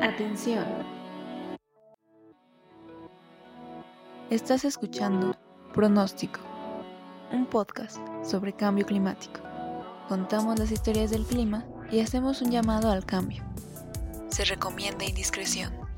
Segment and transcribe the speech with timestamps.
[0.00, 0.64] Atención.
[4.30, 5.36] Estás escuchando
[5.74, 6.40] Pronóstico,
[7.32, 9.40] un podcast sobre cambio climático.
[10.08, 13.44] Contamos las historias del clima y hacemos un llamado al cambio.
[14.30, 15.89] Se recomienda indiscreción.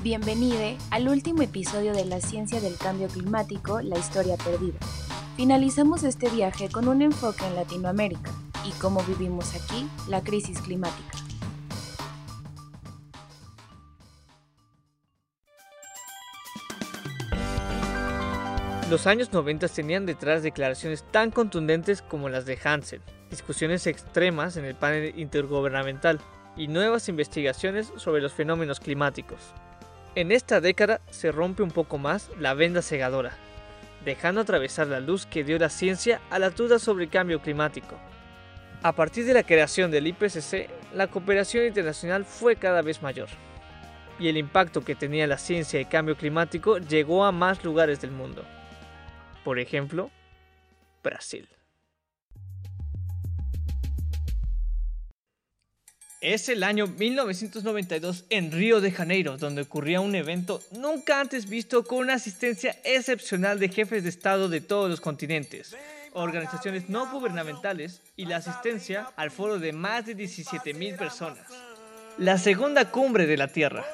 [0.00, 4.78] Bienvenide al último episodio de la ciencia del cambio climático, la historia perdida.
[5.36, 8.30] Finalizamos este viaje con un enfoque en Latinoamérica
[8.64, 11.18] y cómo vivimos aquí la crisis climática.
[18.88, 24.64] Los años 90 tenían detrás declaraciones tan contundentes como las de Hansen, discusiones extremas en
[24.64, 26.20] el panel intergubernamental
[26.56, 29.54] y nuevas investigaciones sobre los fenómenos climáticos.
[30.18, 33.36] En esta década se rompe un poco más la venda cegadora,
[34.04, 37.96] dejando atravesar la luz que dio la ciencia a la duda sobre el cambio climático.
[38.82, 43.28] A partir de la creación del IPCC, la cooperación internacional fue cada vez mayor,
[44.18, 48.10] y el impacto que tenía la ciencia y cambio climático llegó a más lugares del
[48.10, 48.44] mundo.
[49.44, 50.10] Por ejemplo,
[51.04, 51.48] Brasil.
[56.20, 61.84] Es el año 1992 en Río de Janeiro, donde ocurría un evento nunca antes visto
[61.84, 65.76] con una asistencia excepcional de jefes de Estado de todos los continentes,
[66.14, 71.46] organizaciones no gubernamentales y la asistencia al foro de más de 17.000 personas.
[72.18, 73.86] La segunda cumbre de la Tierra,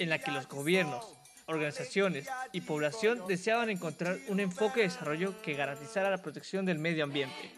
[0.00, 1.06] en la que los gobiernos,
[1.46, 7.04] organizaciones y población deseaban encontrar un enfoque de desarrollo que garantizara la protección del medio
[7.04, 7.52] ambiente,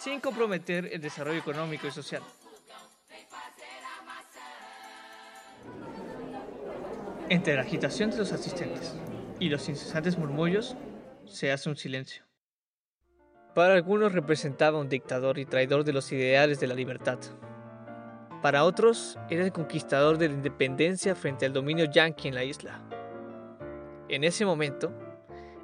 [0.00, 2.22] sin comprometer el desarrollo económico y social.
[7.32, 8.94] Entre la agitación de los asistentes
[9.40, 10.76] y los incesantes murmullos
[11.24, 12.24] se hace un silencio.
[13.54, 17.18] Para algunos representaba un dictador y traidor de los ideales de la libertad.
[18.42, 22.82] Para otros era el conquistador de la independencia frente al dominio yanqui en la isla.
[24.10, 24.92] En ese momento,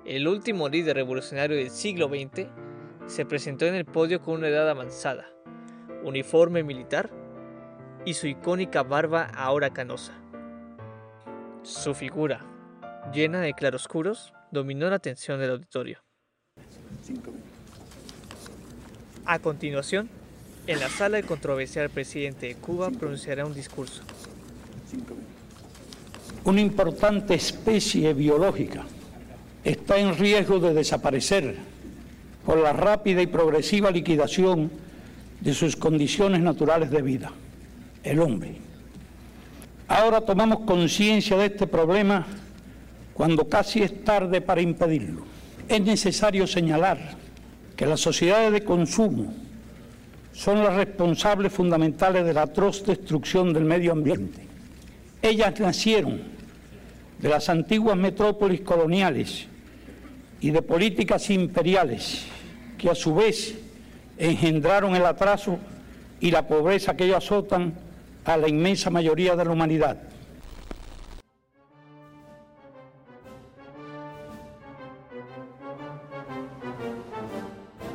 [0.07, 2.47] el último líder revolucionario del siglo XX
[3.05, 5.27] se presentó en el podio con una edad avanzada,
[6.03, 7.11] uniforme militar
[8.07, 10.19] y su icónica barba ahora canosa.
[11.69, 12.41] Su figura,
[13.13, 15.99] llena de claroscuros, dominó la atención del auditorio.
[19.27, 20.09] A continuación,
[20.67, 24.03] en la sala de controversia, el presidente de Cuba pronunciará un discurso.
[26.45, 28.87] Una importante especie biológica
[29.63, 31.59] está en riesgo de desaparecer
[32.47, 34.71] por la rápida y progresiva liquidación
[35.43, 37.31] de sus condiciones naturales de vida,
[38.03, 38.68] el hombre.
[39.89, 42.27] Ahora tomamos conciencia de este problema
[43.15, 45.23] cuando casi es tarde para impedirlo.
[45.67, 46.99] Es necesario señalar
[47.75, 49.33] que las sociedades de consumo
[50.33, 54.47] son las responsables fundamentales de la atroz destrucción del medio ambiente.
[55.23, 56.21] Ellas nacieron
[57.19, 59.47] de las antiguas metrópolis coloniales
[60.41, 62.27] y de políticas imperiales
[62.77, 63.59] que a su vez
[64.19, 65.59] engendraron el atraso
[66.21, 67.88] y la pobreza que ellos azotan
[68.29, 69.97] a la inmensa mayoría de la humanidad.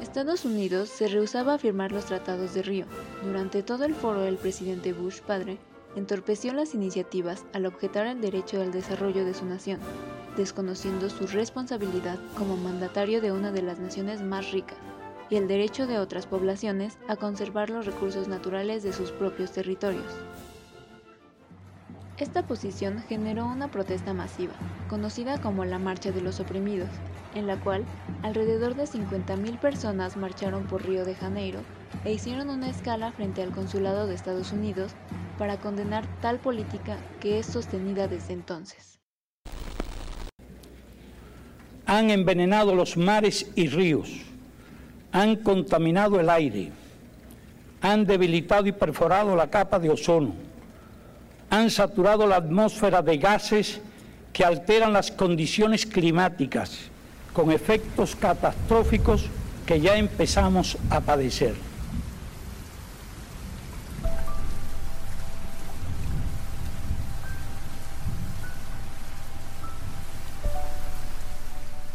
[0.02, 2.86] Estados Unidos se rehusaba a firmar los tratados de Río.
[3.24, 5.60] Durante todo el foro el presidente Bush padre
[5.96, 9.80] entorpeció las iniciativas al objetar el derecho al desarrollo de su nación,
[10.36, 14.78] desconociendo su responsabilidad como mandatario de una de las naciones más ricas
[15.34, 20.06] y el derecho de otras poblaciones a conservar los recursos naturales de sus propios territorios.
[22.20, 24.54] Esta posición generó una protesta masiva,
[24.88, 26.92] conocida como la Marcha de los Oprimidos,
[27.34, 27.84] en la cual
[28.22, 31.62] alrededor de 50.000 personas marcharon por Río de Janeiro
[32.06, 34.92] e hicieron una escala frente al Consulado de Estados Unidos
[35.40, 39.00] para condenar tal política que es sostenida desde entonces.
[41.88, 44.33] Han envenenado los mares y ríos,
[45.14, 46.72] han contaminado el aire,
[47.82, 50.34] han debilitado y perforado la capa de ozono,
[51.52, 53.80] han saturado la atmósfera de gases
[54.34, 56.80] que alteran las condiciones climáticas
[57.32, 59.30] con efectos catastróficos
[59.68, 61.54] que ya empezamos a padecer.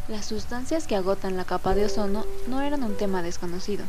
[0.08, 3.84] Las sustancias que agotan la capa de ozono no eran un tema desconocido.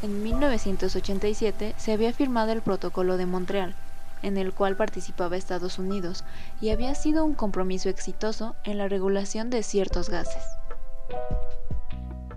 [0.00, 3.74] En 1987 se había firmado el Protocolo de Montreal,
[4.22, 6.24] en el cual participaba Estados Unidos
[6.60, 10.44] y había sido un compromiso exitoso en la regulación de ciertos gases.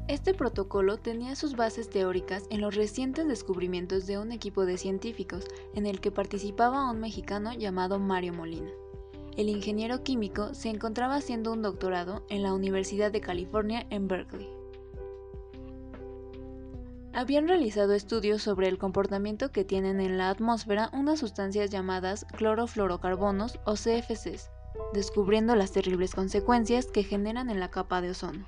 [0.08, 5.46] Este protocolo tenía sus bases teóricas en los recientes descubrimientos de un equipo de científicos
[5.76, 8.72] en el que participaba un mexicano llamado Mario Molina.
[9.38, 14.48] El ingeniero químico se encontraba haciendo un doctorado en la Universidad de California en Berkeley
[17.14, 23.60] habían realizado estudios sobre el comportamiento que tienen en la atmósfera unas sustancias llamadas clorofluorocarbonos
[23.66, 24.50] o CFCs,
[24.94, 28.48] descubriendo las terribles consecuencias que generan en la capa de ozono.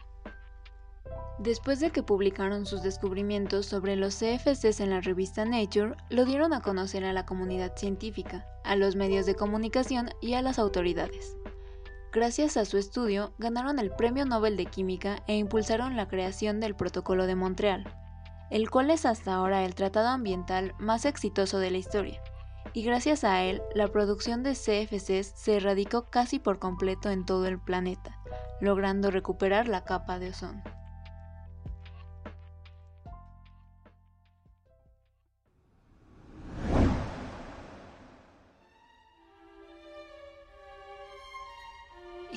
[1.38, 6.54] Después de que publicaron sus descubrimientos sobre los CFCs en la revista Nature, lo dieron
[6.54, 11.36] a conocer a la comunidad científica, a los medios de comunicación y a las autoridades.
[12.14, 16.74] Gracias a su estudio, ganaron el Premio Nobel de Química e impulsaron la creación del
[16.74, 17.84] Protocolo de Montreal,
[18.50, 22.22] el cual es hasta ahora el tratado ambiental más exitoso de la historia,
[22.72, 27.46] y gracias a él la producción de CFCs se erradicó casi por completo en todo
[27.48, 28.18] el planeta,
[28.62, 30.64] logrando recuperar la capa de ozono.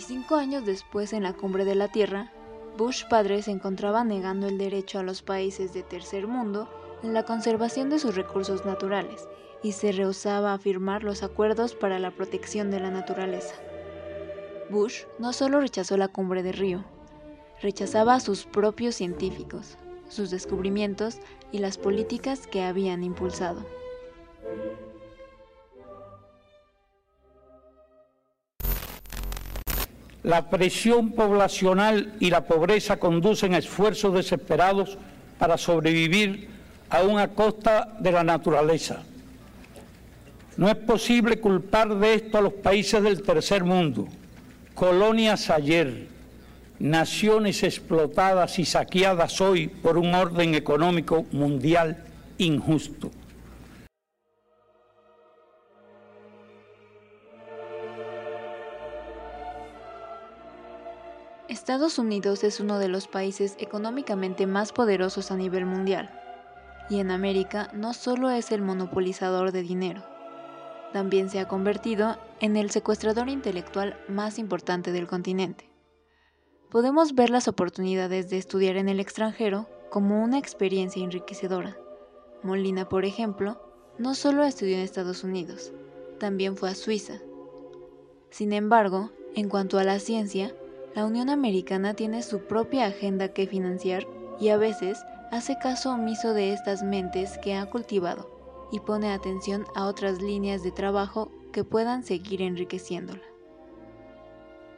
[0.09, 2.33] Cinco años después, en la cumbre de la Tierra,
[2.79, 6.67] Bush padre se encontraba negando el derecho a los países de tercer mundo
[7.03, 9.29] en la conservación de sus recursos naturales
[9.63, 13.55] y se rehusaba a firmar los acuerdos para la protección de la naturaleza.
[14.71, 16.85] Bush no solo rechazó la cumbre de Río,
[17.61, 19.77] rechazaba a sus propios científicos,
[20.09, 21.19] sus descubrimientos
[21.53, 23.63] y las políticas que habían impulsado.
[30.29, 34.99] La presión poblacional y la pobreza conducen a esfuerzos desesperados
[35.39, 36.51] para sobrevivir
[36.91, 39.05] aún a costa de la naturaleza.
[40.59, 44.07] No es posible culpar de esto a los países del tercer mundo,
[44.75, 46.09] colonias ayer,
[46.79, 52.05] naciones explotadas y saqueadas hoy por un orden económico mundial
[52.37, 53.11] injusto.
[61.49, 66.11] Estados Unidos es uno de los países económicamente más poderosos a nivel mundial,
[66.91, 70.05] y en América no solo es el monopolizador de dinero,
[70.93, 75.71] también se ha convertido en el secuestrador intelectual más importante del continente.
[76.71, 81.79] Podemos ver las oportunidades de estudiar en el extranjero como una experiencia enriquecedora.
[82.43, 83.59] Molina, por ejemplo,
[83.97, 85.73] no solo estudió en Estados Unidos,
[86.21, 87.21] también fue a Suiza.
[88.29, 90.55] Sin embargo, en cuanto a la ciencia,
[90.95, 94.07] la Unión Americana tiene su propia agenda que financiar
[94.41, 98.31] y a veces hace caso omiso de estas mentes que ha cultivado
[98.73, 103.23] y pone atención a otras líneas de trabajo que puedan seguir enriqueciéndola.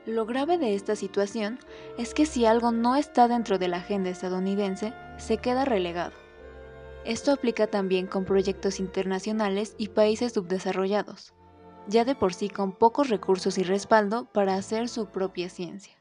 [0.06, 1.58] Lo grave de esta situación
[1.98, 6.12] es que si algo no está dentro de la agenda estadounidense, se queda relegado.
[7.04, 11.34] Esto aplica también con proyectos internacionales y países subdesarrollados,
[11.86, 15.99] ya de por sí con pocos recursos y respaldo para hacer su propia ciencia.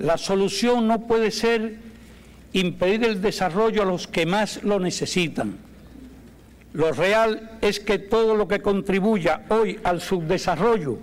[0.00, 1.76] La solución no puede ser
[2.54, 5.58] impedir el desarrollo a los que más lo necesitan.
[6.72, 10.98] Lo real es que todo lo que contribuya hoy al subdesarrollo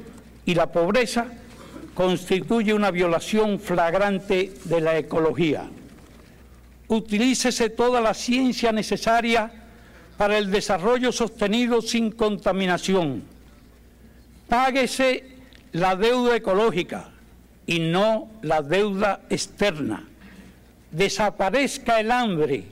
[0.45, 1.27] y la pobreza
[1.93, 5.67] constituye una violación flagrante de la ecología.
[6.87, 9.51] Utilícese toda la ciencia necesaria
[10.17, 13.21] para el desarrollo sostenido sin contaminación.
[14.49, 15.23] Páguese
[15.73, 17.11] la deuda ecológica
[17.67, 20.07] y no la deuda externa.
[20.89, 22.63] Desaparezca el hambre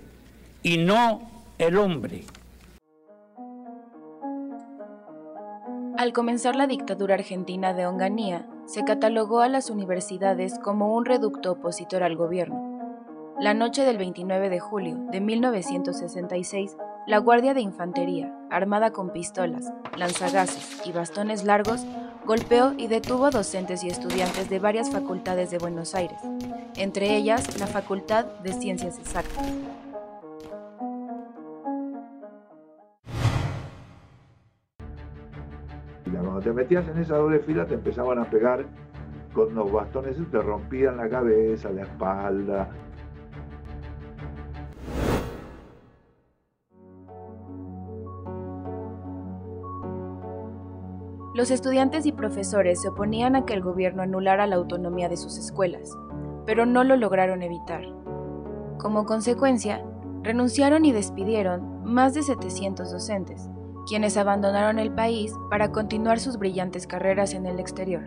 [0.64, 2.24] y no el hombre.
[5.98, 11.54] Al comenzar la dictadura argentina de Onganía, se catalogó a las universidades como un reducto
[11.54, 12.76] opositor al gobierno.
[13.40, 16.76] La noche del 29 de julio de 1966,
[17.06, 21.86] la Guardia de Infantería, armada con pistolas, lanzagases y bastones largos,
[22.26, 26.18] golpeó y detuvo a docentes y estudiantes de varias facultades de Buenos Aires,
[26.76, 29.46] entre ellas la Facultad de Ciencias Exactas.
[36.12, 38.66] Cuando te metías en esa doble fila te empezaban a pegar
[39.34, 42.70] con los bastones y te rompían la cabeza, la espalda,
[51.36, 55.38] Los estudiantes y profesores se oponían a que el gobierno anulara la autonomía de sus
[55.38, 55.92] escuelas,
[56.46, 57.84] pero no lo lograron evitar.
[58.78, 59.84] Como consecuencia,
[60.24, 63.50] renunciaron y despidieron más de 700 docentes,
[63.86, 68.06] quienes abandonaron el país para continuar sus brillantes carreras en el exterior.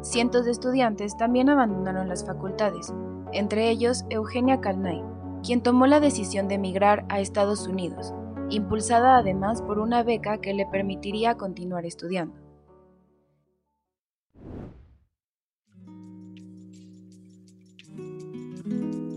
[0.00, 2.92] Cientos de estudiantes también abandonaron las facultades,
[3.30, 5.00] entre ellos Eugenia Calnay,
[5.44, 8.12] quien tomó la decisión de emigrar a Estados Unidos,
[8.54, 12.34] impulsada además por una beca que le permitiría continuar estudiando.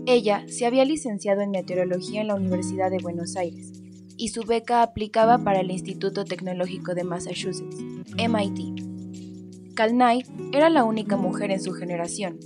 [0.08, 3.72] Ella se había licenciado en meteorología en la Universidad de Buenos Aires
[4.16, 7.76] y su beca aplicaba para el Instituto Tecnológico de Massachusetts,
[8.16, 9.74] MIT.
[9.74, 12.38] Cal Knight era la única mujer en su generación,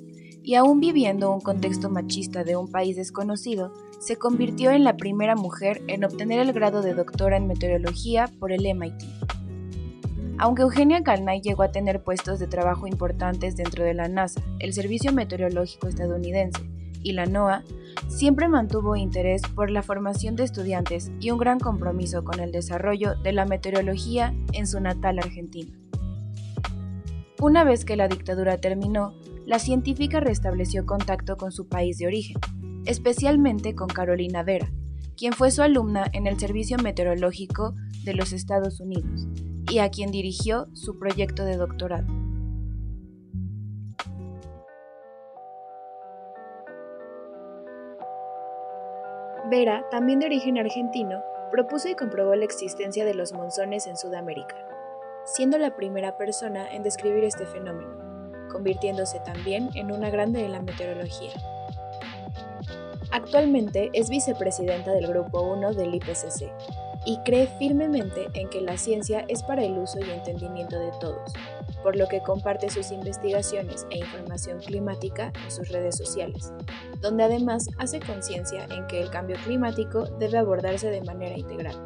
[0.43, 5.37] y aún viviendo un contexto machista de un país desconocido, se convirtió en la primera
[5.37, 9.03] mujer en obtener el grado de doctora en meteorología por el MIT.
[10.39, 14.73] Aunque Eugenia Calnay llegó a tener puestos de trabajo importantes dentro de la NASA, el
[14.73, 16.63] Servicio Meteorológico Estadounidense
[17.03, 17.63] y la NOAA,
[18.09, 23.17] siempre mantuvo interés por la formación de estudiantes y un gran compromiso con el desarrollo
[23.17, 25.79] de la meteorología en su natal Argentina.
[27.39, 29.15] Una vez que la dictadura terminó,
[29.47, 32.37] la científica restableció contacto con su país de origen,
[32.85, 34.71] especialmente con Carolina Vera,
[35.17, 39.27] quien fue su alumna en el Servicio Meteorológico de los Estados Unidos
[39.71, 42.07] y a quien dirigió su proyecto de doctorado.
[49.51, 51.21] Vera, también de origen argentino,
[51.51, 54.55] propuso y comprobó la existencia de los monzones en Sudamérica,
[55.25, 58.10] siendo la primera persona en describir este fenómeno,
[58.51, 61.33] convirtiéndose también en una grande de la meteorología.
[63.13, 66.51] Actualmente es vicepresidenta del Grupo 1 del IPCC
[67.05, 71.33] y cree firmemente en que la ciencia es para el uso y entendimiento de todos,
[71.83, 76.53] por lo que comparte sus investigaciones e información climática en sus redes sociales,
[77.01, 81.77] donde además hace conciencia en que el cambio climático debe abordarse de manera integral.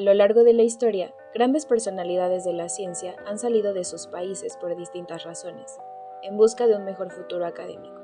[0.00, 4.06] A lo largo de la historia, grandes personalidades de la ciencia han salido de sus
[4.06, 5.76] países por distintas razones,
[6.22, 8.00] en busca de un mejor futuro académico.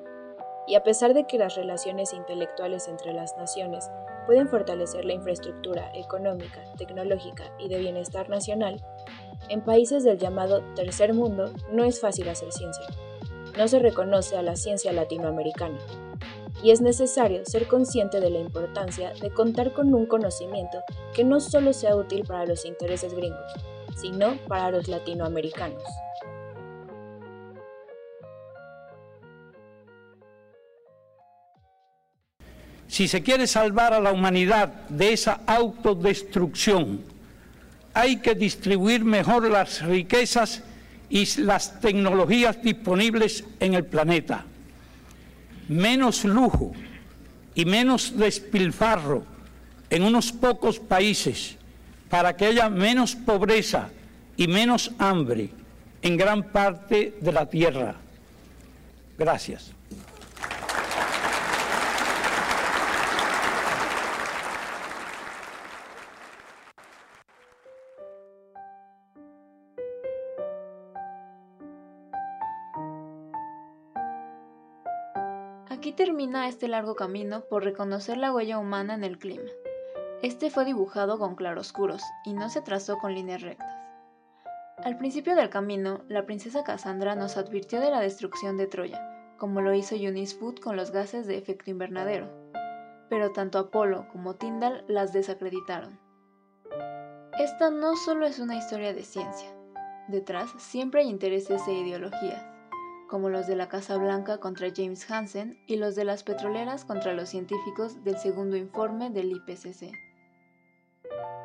[0.66, 3.90] Y a pesar de que las relaciones intelectuales entre las naciones
[4.26, 8.84] pueden fortalecer la infraestructura económica, tecnológica y de bienestar nacional,
[9.48, 12.84] en países del llamado tercer mundo no es fácil hacer ciencia.
[13.56, 15.78] No se reconoce a la ciencia latinoamericana,
[16.62, 20.82] y es necesario ser consciente de la importancia de contar con un conocimiento
[21.14, 23.52] que no solo sea útil para los intereses gringos,
[23.96, 25.82] sino para los latinoamericanos.
[32.88, 37.00] Si se quiere salvar a la humanidad de esa autodestrucción,
[37.92, 40.62] hay que distribuir mejor las riquezas
[41.10, 44.46] y las tecnologías disponibles en el planeta
[45.68, 46.72] menos lujo
[47.54, 49.24] y menos despilfarro
[49.90, 51.56] en unos pocos países
[52.08, 53.90] para que haya menos pobreza
[54.36, 55.50] y menos hambre
[56.02, 57.96] en gran parte de la tierra.
[59.18, 59.75] Gracias.
[76.44, 79.50] Este largo camino por reconocer la huella humana en el clima.
[80.22, 83.74] Este fue dibujado con claroscuros y no se trazó con líneas rectas.
[84.84, 89.60] Al principio del camino, la princesa Cassandra nos advirtió de la destrucción de Troya, como
[89.60, 92.28] lo hizo Eunice Food con los gases de efecto invernadero,
[93.08, 95.98] pero tanto Apolo como Tyndall las desacreditaron.
[97.38, 99.48] Esta no solo es una historia de ciencia,
[100.08, 102.55] detrás siempre hay intereses e ideologías
[103.08, 107.12] como los de la Casa Blanca contra James Hansen y los de las petroleras contra
[107.12, 109.92] los científicos del segundo informe del IPCC.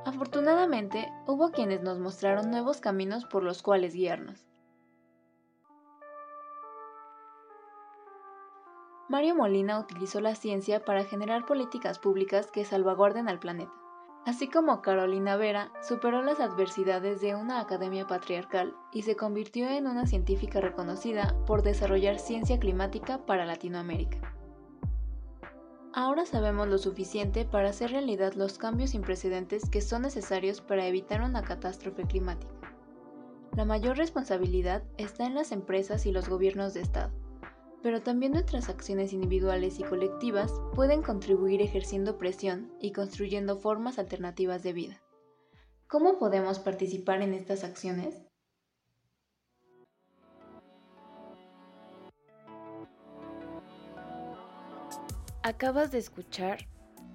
[0.06, 4.48] Afortunadamente, hubo quienes nos mostraron nuevos caminos por los cuales guiarnos.
[9.10, 13.80] Mario Molina utilizó la ciencia para generar políticas públicas que salvaguarden al planeta.
[14.23, 19.87] Así como Carolina Vera superó las adversidades de una academia patriarcal y se convirtió en
[19.87, 24.35] una científica reconocida por desarrollar ciencia climática para Latinoamérica.
[25.93, 30.85] Ahora sabemos lo suficiente para hacer realidad los cambios sin precedentes que son necesarios para
[30.85, 32.53] evitar una catástrofe climática.
[33.57, 37.11] La mayor responsabilidad está en las empresas y los gobiernos de Estado
[37.83, 44.63] pero también nuestras acciones individuales y colectivas pueden contribuir ejerciendo presión y construyendo formas alternativas
[44.63, 45.01] de vida.
[45.88, 48.21] ¿Cómo podemos participar en estas acciones?
[55.43, 56.67] Acabas de escuchar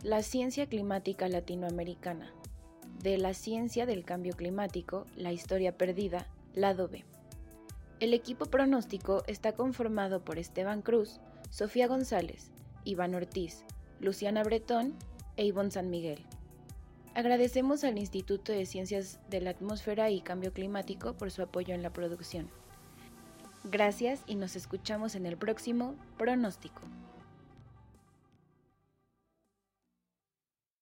[0.02, 2.34] La ciencia climática latinoamericana,
[3.02, 7.04] de la ciencia del cambio climático, la historia perdida, lado B.
[7.98, 12.50] El equipo pronóstico está conformado por Esteban Cruz, Sofía González,
[12.84, 13.64] Iván Ortiz,
[14.00, 14.94] Luciana Bretón
[15.38, 16.18] e Ivonne San Miguel.
[17.14, 21.82] Agradecemos al Instituto de Ciencias de la Atmósfera y Cambio Climático por su apoyo en
[21.82, 22.50] la producción.
[23.64, 26.82] Gracias y nos escuchamos en el próximo pronóstico.